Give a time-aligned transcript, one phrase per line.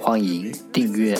[0.00, 1.16] 欢迎订阅。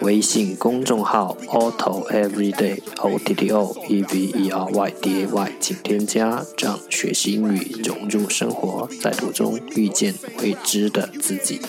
[0.00, 11.60] 微信公众号 Otto Everyday O T T O E V E R Y D A Y，请添加，让学习英语融入生活，在途中遇见未知的自己。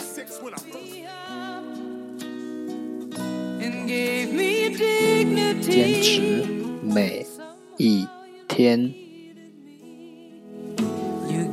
[5.61, 6.45] 坚持
[6.83, 7.25] 每
[7.77, 8.07] 一
[8.47, 9.08] 天。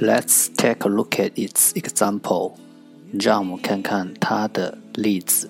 [0.00, 2.52] Let's take a look at its example.
[3.12, 5.48] 让我们看看它的例子。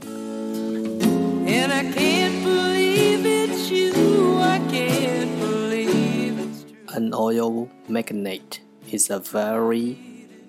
[6.97, 9.97] An oil magnate is a very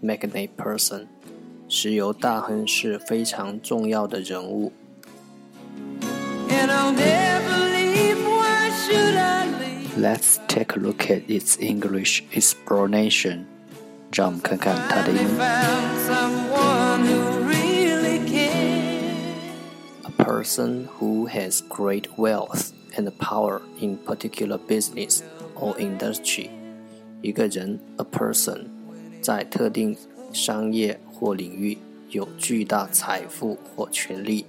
[0.01, 1.07] magnate person.
[1.67, 4.71] 石油大亨是非常重要的人物。
[9.97, 13.50] Let's take a look at its English explanation.
[14.11, 15.47] 让我们看看它的英文。
[20.03, 25.21] A person who has great wealth and power in particular business
[25.55, 26.49] or industry，
[27.21, 28.65] 一个人，a person，
[29.21, 29.95] 在特定
[30.33, 31.77] 商业或领域
[32.09, 34.45] 有巨大财富或权利，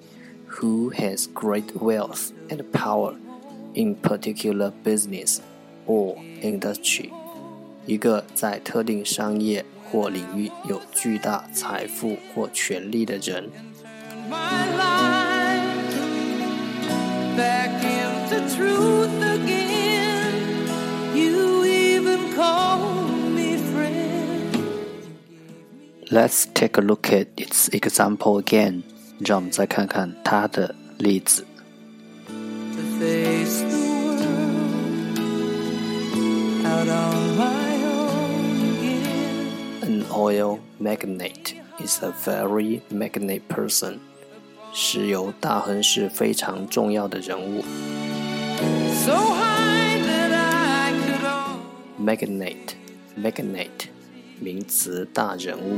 [0.51, 3.15] who has great wealth and power
[3.75, 5.39] in particular business
[5.87, 7.11] or industry。
[7.86, 13.50] 一个在特定商业或领域有巨大财富或权力的人。
[26.10, 28.84] Let's take a look at its example again。
[29.20, 31.46] 让我们再看看它的例子。
[40.14, 43.96] Oil magnate is a very magnate person.
[44.72, 47.64] 石油大亨是非常重要的人物。
[52.00, 52.76] Magnate,
[53.20, 53.88] magnate，
[54.40, 55.78] 名词大人物。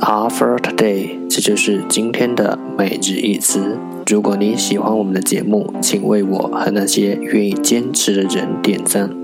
[0.00, 3.78] all for today，这就是今天的每日一词。
[4.06, 9.23] 如果你喜欢我们的节目，请为我和那些愿意坚持的人点赞。